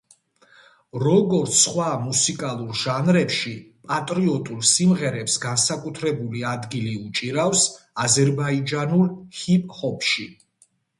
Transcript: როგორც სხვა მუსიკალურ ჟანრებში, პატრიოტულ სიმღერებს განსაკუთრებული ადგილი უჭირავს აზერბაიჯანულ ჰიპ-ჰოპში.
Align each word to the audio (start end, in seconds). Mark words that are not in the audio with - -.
როგორც 1.01 1.51
სხვა 1.57 1.89
მუსიკალურ 2.05 2.73
ჟანრებში, 2.85 3.53
პატრიოტულ 3.91 4.65
სიმღერებს 4.71 5.37
განსაკუთრებული 5.45 6.45
ადგილი 6.55 6.97
უჭირავს 7.05 7.69
აზერბაიჯანულ 8.09 9.09
ჰიპ-ჰოპში. 9.43 10.31